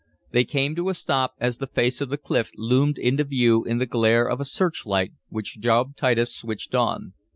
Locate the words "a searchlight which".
4.41-5.59